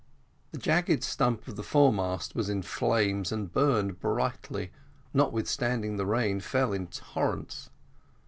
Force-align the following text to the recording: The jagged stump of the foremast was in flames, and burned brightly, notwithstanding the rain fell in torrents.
The 0.51 0.57
jagged 0.57 1.03
stump 1.03 1.47
of 1.47 1.57
the 1.57 1.61
foremast 1.63 2.33
was 2.33 2.49
in 2.49 2.63
flames, 2.63 3.31
and 3.31 3.51
burned 3.53 3.99
brightly, 3.99 4.71
notwithstanding 5.13 5.97
the 5.97 6.07
rain 6.07 6.39
fell 6.39 6.73
in 6.73 6.87
torrents. 6.87 7.69